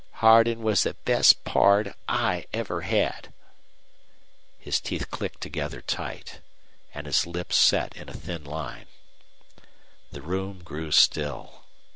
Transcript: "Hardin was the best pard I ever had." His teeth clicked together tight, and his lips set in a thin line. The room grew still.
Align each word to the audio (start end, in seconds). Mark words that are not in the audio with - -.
"Hardin 0.13 0.63
was 0.63 0.81
the 0.81 0.95
best 1.05 1.43
pard 1.43 1.93
I 2.09 2.47
ever 2.53 2.81
had." 2.81 3.31
His 4.57 4.81
teeth 4.81 5.11
clicked 5.11 5.41
together 5.41 5.79
tight, 5.81 6.41
and 6.91 7.05
his 7.05 7.27
lips 7.27 7.55
set 7.55 7.95
in 7.95 8.09
a 8.09 8.13
thin 8.13 8.43
line. 8.43 8.87
The 10.11 10.23
room 10.23 10.63
grew 10.63 10.89
still. 10.91 11.65